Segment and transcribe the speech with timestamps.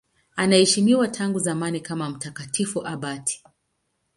[0.35, 3.43] Anaheshimiwa tangu zamani kama mtakatifu abati.